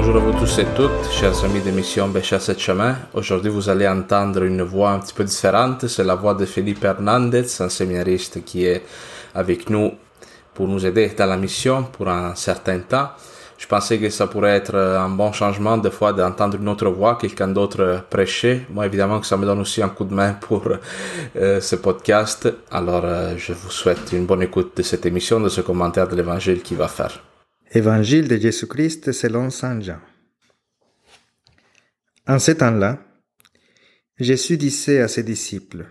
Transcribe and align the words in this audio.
Bonjour 0.00 0.14
à 0.14 0.20
vous 0.20 0.38
tous 0.38 0.60
et 0.60 0.66
toutes, 0.76 1.10
chers 1.10 1.44
amis 1.44 1.60
d'émission 1.60 2.06
Bécha 2.06 2.36
et 2.36 2.56
chemin. 2.56 2.94
Aujourd'hui, 3.14 3.50
vous 3.50 3.68
allez 3.68 3.88
entendre 3.88 4.44
une 4.44 4.62
voix 4.62 4.90
un 4.92 5.00
petit 5.00 5.12
peu 5.12 5.24
différente. 5.24 5.88
C'est 5.88 6.04
la 6.04 6.14
voix 6.14 6.34
de 6.34 6.46
Philippe 6.46 6.84
Hernandez, 6.84 7.44
un 7.58 7.68
séminariste 7.68 8.44
qui 8.44 8.64
est 8.64 8.84
avec 9.34 9.68
nous 9.68 9.90
pour 10.54 10.68
nous 10.68 10.86
aider 10.86 11.10
dans 11.18 11.26
la 11.26 11.36
mission 11.36 11.82
pour 11.82 12.08
un 12.08 12.36
certain 12.36 12.78
temps. 12.78 13.08
Je 13.58 13.66
pensais 13.66 13.98
que 13.98 14.08
ça 14.08 14.28
pourrait 14.28 14.54
être 14.54 14.76
un 14.76 15.08
bon 15.08 15.32
changement 15.32 15.76
de 15.76 15.90
fois 15.90 16.12
d'entendre 16.12 16.58
une 16.60 16.68
autre 16.68 16.88
voix, 16.90 17.18
quelqu'un 17.20 17.48
d'autre 17.48 18.04
prêcher. 18.08 18.66
Moi, 18.70 18.86
évidemment 18.86 19.18
que 19.18 19.26
ça 19.26 19.36
me 19.36 19.46
donne 19.46 19.58
aussi 19.58 19.82
un 19.82 19.88
coup 19.88 20.04
de 20.04 20.14
main 20.14 20.34
pour 20.34 20.62
euh, 21.36 21.60
ce 21.60 21.74
podcast. 21.74 22.48
Alors, 22.70 23.02
euh, 23.04 23.34
je 23.36 23.52
vous 23.52 23.70
souhaite 23.70 24.12
une 24.12 24.26
bonne 24.26 24.42
écoute 24.42 24.76
de 24.76 24.82
cette 24.84 25.06
émission, 25.06 25.40
de 25.40 25.48
ce 25.48 25.60
commentaire 25.60 26.06
de 26.06 26.14
l'évangile 26.14 26.62
qui 26.62 26.76
va 26.76 26.86
faire. 26.86 27.20
Évangile 27.72 28.28
de 28.28 28.38
Jésus-Christ 28.38 29.12
selon 29.12 29.50
Saint 29.50 29.78
Jean. 29.80 30.00
En 32.26 32.38
ce 32.38 32.52
temps-là, 32.52 33.04
Jésus 34.16 34.56
disait 34.56 35.00
à 35.00 35.08
ses 35.08 35.22
disciples, 35.22 35.86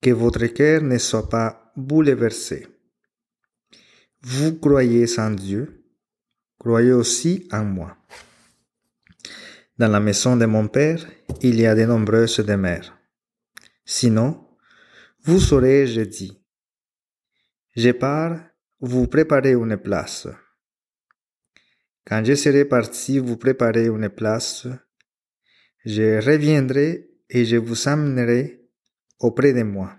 Que 0.00 0.10
votre 0.10 0.46
cœur 0.46 0.82
ne 0.82 0.98
soit 0.98 1.28
pas 1.28 1.72
bouleversé. 1.76 2.68
Vous 4.20 4.60
croyez 4.60 5.06
en 5.18 5.32
Dieu, 5.32 5.84
croyez 6.56 6.92
aussi 6.92 7.48
en 7.50 7.64
moi. 7.64 7.96
Dans 9.76 9.88
la 9.88 9.98
maison 9.98 10.36
de 10.36 10.46
mon 10.46 10.68
Père, 10.68 11.04
il 11.40 11.58
y 11.58 11.66
a 11.66 11.74
de 11.74 11.84
nombreuses 11.84 12.38
demeures. 12.38 12.96
Sinon, 13.84 14.46
vous 15.24 15.40
saurez, 15.40 15.88
je 15.88 16.02
dis, 16.02 16.40
je 17.74 17.90
pars 17.90 18.38
vous 18.82 19.06
préparez 19.06 19.52
une 19.52 19.76
place. 19.76 20.26
Quand 22.04 22.24
je 22.24 22.34
serai 22.34 22.64
parti 22.64 23.20
vous 23.20 23.36
préparer 23.36 23.86
une 23.86 24.08
place, 24.08 24.66
je 25.84 26.20
reviendrai 26.20 27.08
et 27.28 27.44
je 27.44 27.56
vous 27.56 27.88
amènerai 27.88 28.68
auprès 29.20 29.52
de 29.52 29.62
moi, 29.62 29.96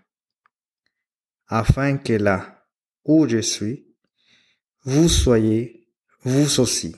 afin 1.48 1.98
que 1.98 2.12
là 2.12 2.68
où 3.06 3.26
je 3.26 3.40
suis, 3.40 3.88
vous 4.84 5.08
soyez 5.08 5.88
vous 6.24 6.60
aussi. 6.60 6.94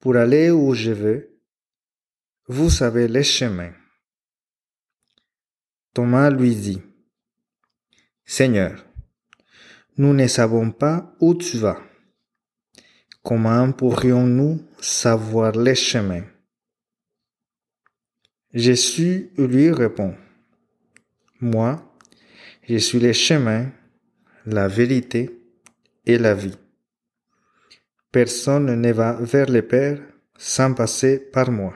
Pour 0.00 0.16
aller 0.16 0.50
où 0.50 0.74
je 0.74 0.90
veux, 0.90 1.40
vous 2.46 2.68
savez 2.68 3.08
le 3.08 3.22
chemin. 3.22 3.72
Thomas 5.94 6.28
lui 6.28 6.54
dit, 6.54 6.82
Seigneur, 8.26 8.84
nous 9.96 10.12
ne 10.12 10.26
savons 10.26 10.70
pas 10.70 11.14
où 11.20 11.34
tu 11.34 11.58
vas. 11.58 11.80
Comment 13.22 13.72
pourrions-nous 13.72 14.60
savoir 14.80 15.52
les 15.52 15.74
chemins? 15.74 16.24
Jésus 18.52 19.30
lui 19.38 19.70
répond, 19.70 20.14
Moi, 21.40 21.82
je 22.68 22.76
suis 22.76 23.00
le 23.00 23.12
chemin, 23.12 23.70
la 24.46 24.68
vérité 24.68 25.40
et 26.06 26.18
la 26.18 26.34
vie. 26.34 26.56
Personne 28.12 28.80
ne 28.80 28.92
va 28.92 29.14
vers 29.14 29.50
le 29.50 29.62
Père 29.62 30.00
sans 30.36 30.74
passer 30.74 31.18
par 31.18 31.50
moi. 31.50 31.74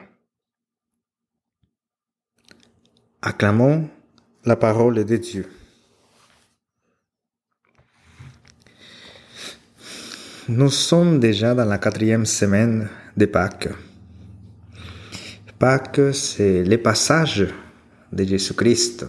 Acclamons 3.23 3.91
la 4.45 4.55
parole 4.57 5.05
de 5.05 5.17
Dieu. 5.17 5.58
Nous 10.51 10.71
sommes 10.71 11.21
déjà 11.21 11.55
dans 11.55 11.67
la 11.67 11.77
quatrième 11.77 12.25
semaine 12.25 12.89
de 13.15 13.27
Pâques. 13.27 13.69
Pâques, 15.59 16.15
c'est 16.15 16.65
le 16.65 16.79
passage 16.79 17.49
de 18.11 18.25
Jésus-Christ. 18.25 19.05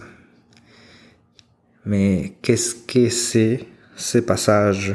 Mais 1.86 2.34
qu'est-ce 2.42 2.74
que 2.74 3.08
c'est 3.08 3.66
ce 3.96 4.18
passage? 4.18 4.94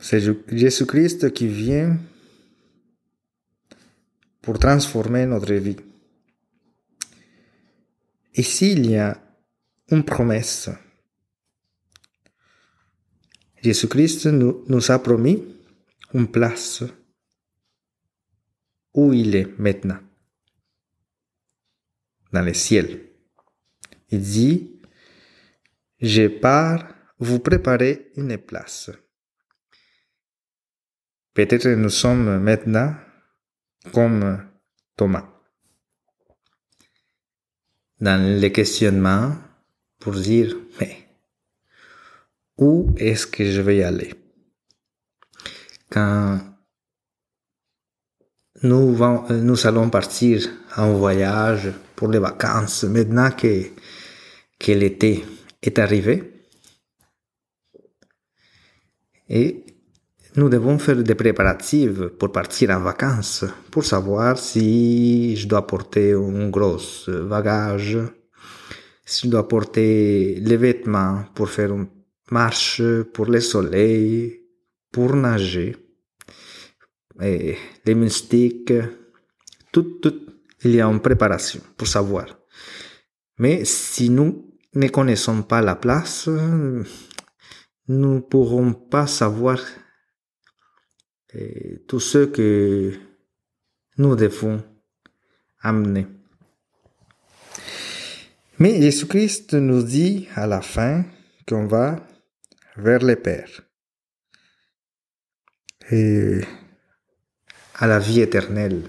C'est 0.00 0.20
Jésus-Christ 0.48 1.32
qui 1.32 1.46
vient 1.46 1.96
pour 4.42 4.58
transformer 4.58 5.26
notre 5.26 5.54
vie. 5.54 5.76
Ici, 8.34 8.72
il 8.72 8.90
y 8.90 8.96
a 8.96 9.16
une 9.92 10.02
promesse 10.02 10.70
Jésus-Christ 13.62 14.26
nous, 14.26 14.90
a 14.90 14.98
promis 14.98 15.44
une 16.14 16.28
place 16.28 16.82
où 18.94 19.12
il 19.12 19.36
est 19.36 19.58
maintenant, 19.58 19.98
dans 22.32 22.42
le 22.42 22.54
ciel. 22.54 23.06
Il 24.08 24.20
dit, 24.22 24.80
je 26.00 26.26
pars 26.26 26.88
vous 27.18 27.38
préparer 27.38 28.10
une 28.16 28.38
place. 28.38 28.90
Peut-être 31.34 31.68
nous 31.68 31.90
sommes 31.90 32.38
maintenant 32.38 32.96
comme 33.92 34.48
Thomas, 34.96 35.28
dans 38.00 38.40
le 38.40 38.48
questionnement 38.48 39.36
pour 39.98 40.14
dire, 40.14 40.56
mais 40.80 41.09
où 42.60 42.94
est-ce 42.96 43.26
que 43.26 43.50
je 43.50 43.60
vais 43.62 43.82
aller? 43.82 44.14
Quand 45.90 46.38
nous, 48.62 48.96
nous 49.30 49.66
allons 49.66 49.88
partir 49.88 50.46
en 50.76 50.92
voyage 50.92 51.72
pour 51.96 52.08
les 52.08 52.18
vacances, 52.18 52.84
maintenant 52.84 53.30
que, 53.30 53.64
que 54.58 54.72
l'été 54.72 55.24
est 55.62 55.78
arrivé, 55.78 56.44
et 59.28 59.64
nous 60.36 60.48
devons 60.48 60.78
faire 60.78 61.02
des 61.02 61.14
préparatifs 61.14 62.08
pour 62.18 62.30
partir 62.30 62.70
en 62.70 62.80
vacances, 62.80 63.44
pour 63.70 63.84
savoir 63.84 64.38
si 64.38 65.34
je 65.36 65.48
dois 65.48 65.66
porter 65.66 66.12
un 66.12 66.48
gros 66.50 66.78
bagage, 67.28 67.98
si 69.04 69.26
je 69.26 69.30
dois 69.30 69.48
porter 69.48 70.36
les 70.40 70.56
vêtements 70.56 71.24
pour 71.34 71.48
faire 71.48 71.72
un 71.72 71.88
marche 72.30 72.82
pour 73.12 73.26
le 73.26 73.40
soleil, 73.40 74.40
pour 74.90 75.14
nager, 75.14 75.76
et 77.20 77.56
les 77.84 77.94
mystiques, 77.94 78.72
tout, 79.72 79.98
tout, 80.00 80.26
il 80.64 80.74
y 80.74 80.80
a 80.80 80.86
une 80.86 81.00
préparation 81.00 81.60
pour 81.76 81.86
savoir. 81.86 82.26
Mais 83.38 83.64
si 83.64 84.10
nous 84.10 84.50
ne 84.74 84.88
connaissons 84.88 85.42
pas 85.42 85.60
la 85.60 85.76
place, 85.76 86.28
nous 86.28 86.84
ne 88.14 88.20
pourrons 88.20 88.72
pas 88.72 89.06
savoir 89.06 89.58
tout 91.86 92.00
ce 92.00 92.26
que 92.26 92.92
nous 93.98 94.16
devons 94.16 94.62
amener. 95.60 96.06
Mais 98.58 98.80
Jésus-Christ 98.80 99.54
nous 99.54 99.82
dit 99.82 100.28
à 100.34 100.46
la 100.46 100.60
fin 100.60 101.04
qu'on 101.48 101.66
va 101.66 101.96
vers 102.76 103.02
le 103.02 103.16
Père 103.16 103.62
et 105.90 106.40
à 107.74 107.86
la 107.86 107.98
vie 107.98 108.20
éternelle. 108.20 108.82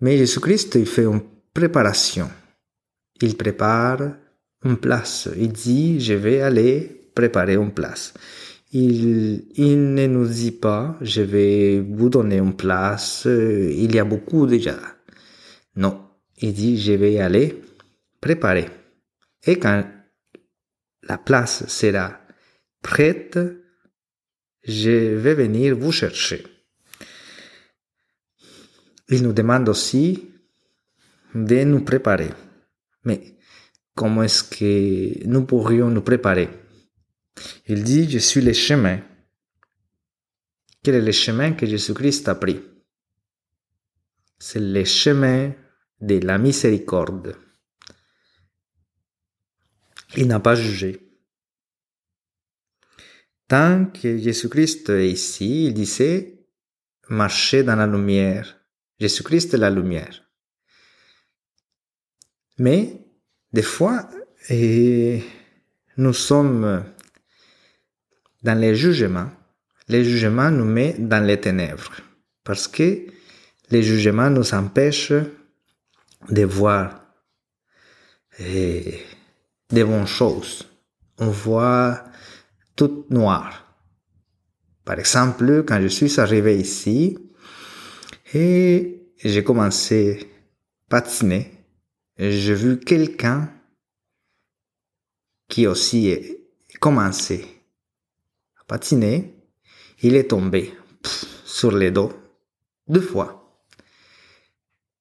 Mais 0.00 0.16
Jésus-Christ, 0.16 0.74
il 0.76 0.86
fait 0.86 1.04
une 1.04 1.22
préparation. 1.52 2.28
Il 3.20 3.36
prépare 3.36 4.16
une 4.64 4.76
place. 4.76 5.28
Il 5.36 5.52
dit, 5.52 6.00
je 6.00 6.14
vais 6.14 6.40
aller 6.40 7.10
préparer 7.14 7.54
une 7.54 7.72
place. 7.72 8.14
Il, 8.72 9.46
il 9.54 9.94
ne 9.94 10.06
nous 10.06 10.26
dit 10.26 10.50
pas, 10.50 10.98
je 11.00 11.22
vais 11.22 11.80
vous 11.80 12.08
donner 12.08 12.38
une 12.38 12.56
place, 12.56 13.24
il 13.26 13.94
y 13.94 13.98
a 14.00 14.04
beaucoup 14.04 14.46
déjà. 14.46 14.76
Non, 15.76 16.08
il 16.38 16.52
dit, 16.52 16.80
je 16.80 16.92
vais 16.92 17.20
aller 17.20 17.62
préparer. 18.20 18.68
Et 19.46 19.58
quand 19.60 19.84
la 21.04 21.18
place 21.18 21.66
sera 21.68 22.23
prête, 22.84 23.38
je 24.62 25.16
vais 25.16 25.34
venir 25.34 25.76
vous 25.76 25.90
chercher. 25.90 26.44
Il 29.08 29.22
nous 29.22 29.32
demande 29.32 29.68
aussi 29.68 30.30
de 31.34 31.64
nous 31.64 31.82
préparer. 31.82 32.30
Mais 33.04 33.36
comment 33.94 34.22
est-ce 34.22 34.44
que 34.44 35.26
nous 35.26 35.44
pourrions 35.44 35.90
nous 35.90 36.02
préparer? 36.02 36.48
Il 37.66 37.82
dit, 37.82 38.08
je 38.08 38.18
suis 38.18 38.42
le 38.42 38.52
chemin. 38.52 39.00
Quel 40.82 40.96
est 40.96 41.08
le 41.10 41.12
chemin 41.12 41.52
que 41.52 41.66
Jésus-Christ 41.66 42.28
a 42.28 42.34
pris? 42.34 42.60
C'est 44.38 44.60
le 44.60 44.84
chemin 44.84 45.52
de 46.00 46.18
la 46.18 46.36
miséricorde. 46.38 47.34
Il 50.16 50.26
n'a 50.28 50.40
pas 50.40 50.54
jugé. 50.54 51.00
Que 53.92 54.18
Jésus-Christ 54.18 54.90
est 54.90 55.10
ici, 55.10 55.66
il 55.66 55.74
disait 55.74 56.46
marcher 57.08 57.62
dans 57.62 57.76
la 57.76 57.86
lumière. 57.86 58.58
Jésus-Christ 58.98 59.54
est 59.54 59.58
la 59.58 59.70
lumière. 59.70 60.22
Mais 62.58 63.00
des 63.52 63.62
fois, 63.62 64.08
et 64.48 65.22
nous 65.96 66.12
sommes 66.12 66.84
dans 68.42 68.58
les 68.58 68.74
jugements. 68.74 69.30
Les 69.88 70.04
jugements 70.04 70.50
nous 70.50 70.64
mettent 70.64 71.08
dans 71.08 71.24
les 71.24 71.40
ténèbres 71.40 71.92
parce 72.42 72.68
que 72.68 73.06
les 73.70 73.82
jugements 73.82 74.30
nous 74.30 74.54
empêchent 74.54 75.12
de 76.28 76.44
voir 76.44 77.04
des 78.38 79.04
bonnes 79.70 80.06
choses. 80.06 80.66
On 81.18 81.28
voit 81.28 82.04
tout 82.76 83.06
noir. 83.10 83.76
Par 84.84 84.98
exemple, 84.98 85.64
quand 85.66 85.80
je 85.80 85.88
suis 85.88 86.20
arrivé 86.20 86.58
ici 86.58 87.16
et 88.34 89.02
j'ai 89.22 89.44
commencé 89.44 90.20
à 90.20 91.00
patiner, 91.00 91.52
j'ai 92.18 92.54
vu 92.54 92.78
quelqu'un 92.78 93.50
qui 95.48 95.66
aussi 95.66 96.12
a 96.12 96.78
commencé 96.78 97.46
à 98.60 98.64
patiner. 98.64 99.34
Il 100.02 100.16
est 100.16 100.28
tombé 100.30 100.74
sur 101.44 101.72
les 101.72 101.90
dos 101.90 102.12
deux 102.88 103.00
fois. 103.00 103.40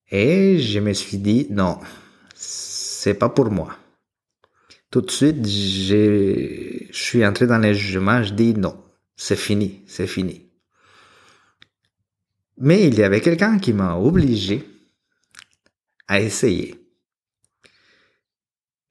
Et 0.09 0.59
je 0.59 0.79
me 0.79 0.93
suis 0.93 1.17
dit, 1.17 1.47
non, 1.49 1.79
c'est 2.35 3.15
pas 3.15 3.29
pour 3.29 3.49
moi. 3.51 3.77
Tout 4.93 5.01
de 5.01 5.09
suite, 5.09 5.43
je 5.47 6.85
suis 6.91 7.25
entré 7.25 7.47
dans 7.47 7.57
les 7.57 7.73
jugements, 7.73 8.21
je 8.21 8.31
dis 8.31 8.53
non, 8.53 8.79
c'est 9.15 9.35
fini, 9.35 9.81
c'est 9.87 10.05
fini. 10.05 10.51
Mais 12.59 12.85
il 12.85 12.93
y 12.93 13.01
avait 13.01 13.19
quelqu'un 13.19 13.57
qui 13.57 13.73
m'a 13.73 13.95
obligé 13.95 14.63
à 16.07 16.21
essayer. 16.21 16.75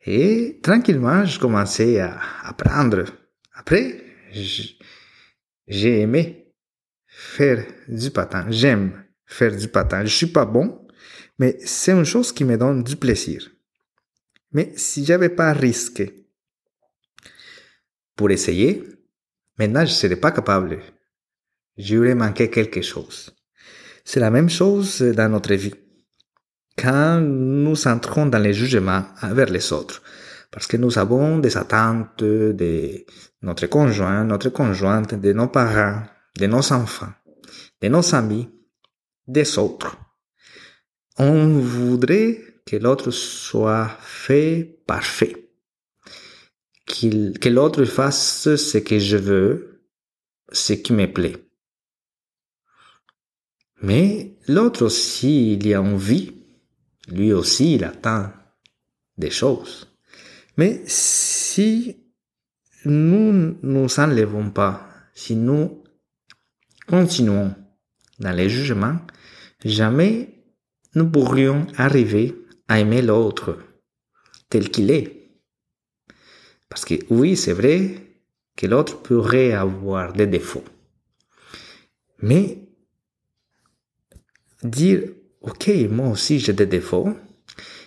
Et 0.04 0.58
tranquillement, 0.60 1.25
je 1.25 1.38
commençais 1.38 2.00
à 2.00 2.19
apprendre. 2.43 3.05
Après, 3.55 4.05
j'ai 5.69 6.00
aimé 6.00 6.52
faire 7.06 7.64
du 7.87 8.10
patin. 8.10 8.46
J'aime 8.50 9.05
faire 9.25 9.56
du 9.56 9.69
patin. 9.69 10.05
Je 10.05 10.16
suis 10.16 10.26
pas 10.26 10.46
bon, 10.46 10.84
mais 11.38 11.58
c'est 11.64 11.93
une 11.93 12.02
chose 12.02 12.32
qui 12.32 12.44
me 12.44 12.58
donne 12.58 12.82
du 12.82 12.96
plaisir. 12.96 13.52
Mais 14.52 14.72
si 14.76 15.04
j'avais 15.04 15.31
pas 15.31 15.52
risqué 15.52 16.28
pour 18.16 18.31
essayer, 18.31 18.84
maintenant 19.58 19.84
je 19.84 19.93
serais 19.93 20.16
pas 20.16 20.32
capable. 20.32 20.81
J'aurais 21.76 22.14
manqué 22.14 22.50
quelque 22.50 22.82
chose. 22.82 23.34
C'est 24.04 24.20
la 24.20 24.31
même 24.31 24.50
chose 24.50 25.00
dans 25.00 25.31
notre 25.31 25.54
vie. 25.54 25.75
Quand 26.76 27.20
nous 27.20 27.87
entrons 27.87 28.26
dans 28.26 28.38
les 28.38 28.54
jugements 28.54 29.04
envers 29.22 29.50
les 29.50 29.72
autres, 29.72 30.02
parce 30.50 30.66
que 30.66 30.76
nous 30.76 30.98
avons 30.98 31.38
des 31.38 31.56
attentes 31.56 32.22
de 32.22 33.06
notre 33.40 33.66
conjoint, 33.66 34.25
notre 34.25 34.50
conjointe, 34.50 35.14
de 35.14 35.32
nos 35.32 35.48
parents, 35.48 36.02
de 36.38 36.46
nos 36.46 36.72
enfants, 36.72 37.12
de 37.81 37.88
nos 37.88 38.14
amis, 38.14 38.50
des 39.26 39.58
autres. 39.58 39.96
On 41.19 41.58
voudrait 41.58 42.38
que 42.67 42.76
l'autre 42.76 43.11
soit 43.11 43.88
fait 44.00 44.79
parfait. 44.87 45.50
Qu'il, 46.87 47.38
que 47.38 47.49
l'autre 47.49 47.85
fasse 47.85 48.55
ce 48.56 48.79
que 48.79 48.99
je 48.99 49.17
veux, 49.17 49.87
ce 50.50 50.73
qui 50.73 50.93
me 50.93 51.11
plaît. 51.11 51.37
Mais 53.82 54.37
l'autre 54.47 54.85
aussi, 54.85 55.55
il 55.55 55.67
y 55.67 55.75
a 55.75 55.82
envie. 55.82 56.32
Lui 57.09 57.32
aussi, 57.32 57.75
il 57.75 57.85
attend 57.85 58.31
des 59.19 59.31
choses. 59.31 59.93
Mais 60.56 60.82
si 60.87 61.97
nous 62.85 63.32
ne 63.32 63.55
nous 63.62 64.00
enlevons 64.00 64.50
pas, 64.50 64.88
si 65.15 65.35
nous 65.35 65.82
continuons 66.87 67.55
dans 68.19 68.32
les 68.32 68.49
jugements, 68.49 68.99
jamais 69.65 70.44
nous 70.94 71.08
pourrions 71.11 71.67
arriver 71.76 72.42
aimer 72.78 73.02
l'autre 73.02 73.58
tel 74.48 74.70
qu'il 74.70 74.90
est. 74.90 75.30
Parce 76.69 76.84
que 76.84 76.94
oui, 77.10 77.36
c'est 77.36 77.52
vrai 77.52 77.96
que 78.56 78.66
l'autre 78.66 79.02
pourrait 79.02 79.52
avoir 79.52 80.12
des 80.12 80.26
défauts. 80.26 80.64
Mais 82.20 82.58
dire, 84.62 85.02
ok, 85.40 85.70
moi 85.90 86.08
aussi 86.08 86.38
j'ai 86.38 86.52
des 86.52 86.66
défauts, 86.66 87.14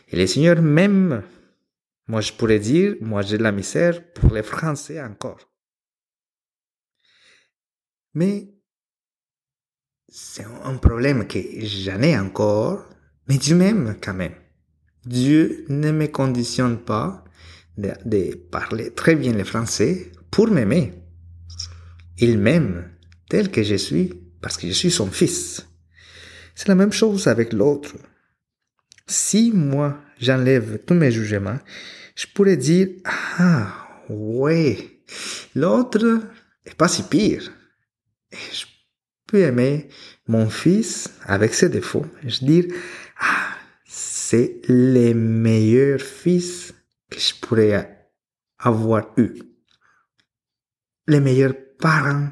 et 0.10 0.18
le 0.18 0.28
Seigneur 0.28 0.62
m'aime, 0.62 1.24
moi 2.08 2.22
je 2.22 2.34
pourrais 2.34 2.60
dire, 2.60 2.96
moi 3.02 3.22
j'ai 3.22 3.38
de 3.38 3.44
la 3.44 3.52
misère 3.52 4.12
pour 4.14 4.34
les 4.34 4.44
Français 4.44 5.02
encore. 5.02 5.50
Mais 8.14 8.54
c'est 10.08 10.46
un 10.64 10.78
problème 10.78 11.28
que 11.28 11.40
j'en 11.66 12.02
ai 12.02 12.18
encore, 12.18 12.86
mais 13.28 13.38
Dieu 13.38 13.56
m'aime 13.56 13.98
quand 14.02 14.14
même. 14.14 14.36
Dieu 15.06 15.66
ne 15.70 15.92
me 15.92 16.08
conditionne 16.08 16.78
pas 16.78 17.24
de, 17.78 18.36
parler 18.52 18.92
très 18.92 19.16
bien 19.16 19.34
le 19.34 19.44
français 19.44 20.12
pour 20.32 20.50
m'aimer. 20.50 20.94
Il 22.18 22.40
m'aime 22.40 22.90
tel 23.30 23.52
que 23.52 23.64
je 23.64 23.76
suis 23.76 24.14
parce 24.42 24.58
que 24.58 24.68
je 24.68 24.74
suis 24.74 24.92
son 24.92 25.08
fils. 25.08 25.68
C'est 26.56 26.70
la 26.70 26.76
même 26.76 26.94
chose 26.94 27.28
avec 27.28 27.54
l'autre. 27.54 27.96
Si 29.08 29.52
moi 29.54 30.02
j'enlève 30.20 30.80
tous 30.86 30.94
mes 30.94 31.12
jugements, 31.12 31.60
je 32.16 32.26
pourrais 32.34 32.58
dire, 32.58 32.88
ah, 33.38 33.74
ouais, 34.10 35.02
l'autre 35.54 36.22
est 36.66 36.76
pas 36.76 36.88
si 36.88 37.04
pire. 37.04 37.52
Et 38.32 38.38
je 38.54 38.66
peux 39.28 39.40
aimer 39.40 39.90
mon 40.28 40.50
fils 40.50 41.10
avec 41.24 41.54
ses 41.54 41.70
défauts. 41.70 42.06
Je 42.26 42.46
dire, 42.46 42.66
c'est 44.36 44.60
le 44.68 45.14
meilleur 45.14 46.02
fils 46.02 46.74
que 47.10 47.20
je 47.20 47.34
pourrais 47.36 48.12
avoir 48.58 49.14
eu. 49.18 49.32
Les 51.08 51.22
meilleurs 51.22 51.56
parents 51.80 52.30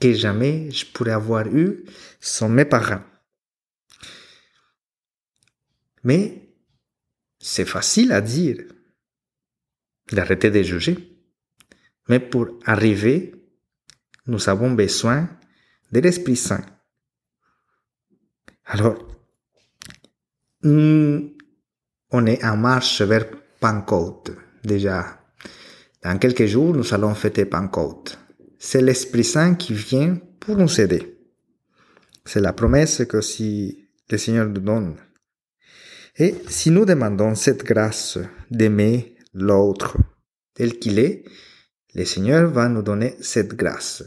que 0.00 0.12
jamais 0.12 0.72
je 0.72 0.84
pourrais 0.86 1.12
avoir 1.12 1.46
eu 1.46 1.84
sont 2.20 2.48
mes 2.48 2.64
parents. 2.64 3.04
Mais 6.02 6.56
c'est 7.38 7.66
facile 7.66 8.10
à 8.10 8.20
dire 8.20 8.64
d'arrêter 10.10 10.50
de 10.50 10.62
juger. 10.62 10.96
Mais 12.08 12.18
pour 12.18 12.48
arriver, 12.64 13.32
nous 14.26 14.48
avons 14.48 14.72
besoin 14.72 15.28
de 15.92 16.00
l'Esprit 16.00 16.36
Saint. 16.36 16.66
Alors, 18.64 18.98
on 22.16 22.26
est 22.26 22.44
en 22.44 22.56
marche 22.56 23.02
vers 23.02 23.26
Pentecôte 23.58 24.30
déjà. 24.62 25.18
Dans 26.00 26.16
quelques 26.16 26.46
jours, 26.46 26.72
nous 26.72 26.94
allons 26.94 27.12
fêter 27.12 27.44
Pentecôte. 27.44 28.18
C'est 28.56 28.82
l'Esprit 28.82 29.24
Saint 29.24 29.56
qui 29.56 29.74
vient 29.74 30.20
pour 30.38 30.56
nous 30.56 30.80
aider. 30.80 31.18
C'est 32.24 32.40
la 32.40 32.52
promesse 32.52 33.04
que 33.08 33.20
si 33.20 33.88
le 34.08 34.16
Seigneur 34.16 34.46
nous 34.46 34.60
donne. 34.60 34.94
Et 36.16 36.36
si 36.48 36.70
nous 36.70 36.84
demandons 36.84 37.34
cette 37.34 37.64
grâce 37.64 38.18
d'aimer 38.48 39.16
l'autre 39.32 39.96
tel 40.54 40.78
qu'il 40.78 41.00
est, 41.00 41.24
le 41.96 42.04
Seigneur 42.04 42.48
va 42.48 42.68
nous 42.68 42.82
donner 42.82 43.16
cette 43.20 43.54
grâce. 43.54 44.04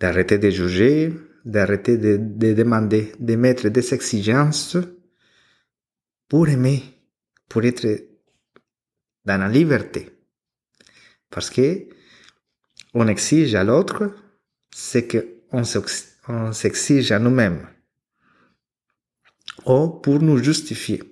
D'arrêter 0.00 0.38
de 0.38 0.50
juger, 0.50 1.14
d'arrêter 1.44 1.98
de, 1.98 2.16
demander, 2.52 3.12
de 3.20 3.36
mettre 3.36 3.68
des 3.68 3.94
exigences 3.94 4.76
pour 6.28 6.48
aimer, 6.48 6.82
pour 7.48 7.64
être 7.64 7.86
dans 9.24 9.40
la 9.40 9.48
liberté. 9.48 10.10
Parce 11.30 11.50
que 11.50 11.88
on 12.94 13.08
exige 13.08 13.54
à 13.54 13.64
l'autre 13.64 14.14
ce 14.72 14.98
qu'on 14.98 16.52
s'exige 16.52 17.12
à 17.12 17.18
nous-mêmes 17.18 17.66
ou 19.66 19.88
pour 19.88 20.20
nous 20.20 20.38
justifier. 20.38 21.02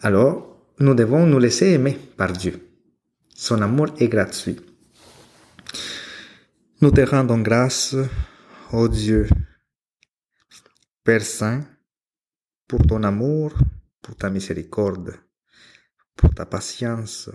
Alors, 0.00 0.54
nous 0.78 0.94
devons 0.94 1.26
nous 1.26 1.38
laisser 1.38 1.72
aimer 1.72 1.98
par 2.16 2.32
Dieu. 2.32 2.60
Son 3.34 3.62
amour 3.62 3.88
est 3.98 4.08
gratuit. 4.08 4.60
Nous 6.80 6.90
te 6.90 7.00
rendons 7.00 7.38
grâce, 7.38 7.96
ô 8.72 8.88
Dieu, 8.88 9.28
Père 11.02 11.22
Saint, 11.22 11.64
pour 12.66 12.86
ton 12.86 13.02
amour, 13.02 13.54
pour 14.02 14.16
ta 14.16 14.30
miséricorde, 14.30 15.14
pour 16.16 16.34
ta 16.34 16.46
patience. 16.46 17.30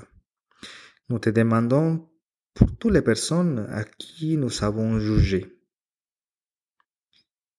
nous 1.10 1.20
te 1.20 1.30
demandons 1.30 2.10
pour 2.54 2.76
toutes 2.78 2.94
les 2.94 3.02
personnes 3.02 3.68
à 3.72 3.84
qui 3.84 4.38
nous 4.38 4.64
avons 4.64 5.00
jugé. 5.00 5.60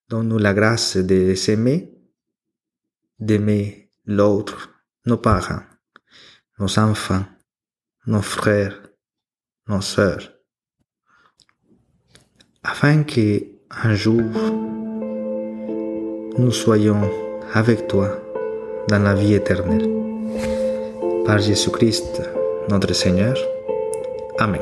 Donne-nous 0.09 0.37
la 0.37 0.53
grâce 0.53 0.97
de 0.97 1.35
s'aimer, 1.35 1.93
d'aimer 3.19 3.91
l'autre, 4.05 4.69
nos 5.05 5.17
parents, 5.17 5.63
nos 6.59 6.79
enfants, 6.79 7.25
nos 8.05 8.21
frères, 8.21 8.81
nos 9.67 9.81
sœurs, 9.81 10.33
afin 12.63 13.03
que 13.03 13.51
un 13.69 13.95
jour 13.95 14.21
nous 16.37 16.51
soyons 16.51 17.30
avec 17.53 17.87
toi 17.87 18.09
dans 18.87 18.99
la 18.99 19.13
vie 19.13 19.33
éternelle. 19.33 19.87
Par 21.25 21.39
Jésus-Christ, 21.39 22.21
notre 22.69 22.93
Seigneur. 22.93 23.35
Amén. 24.37 24.61